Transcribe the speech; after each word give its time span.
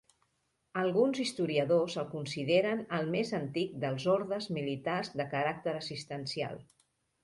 Alguns 0.83 1.19
historiadors 1.23 1.99
el 2.05 2.09
consideren 2.15 2.83
el 3.01 3.13
més 3.19 3.37
antic 3.43 3.79
dels 3.87 4.11
ordes 4.17 4.53
militars 4.61 5.17
de 5.23 5.33
caràcters 5.39 5.81
assistencial. 5.87 6.63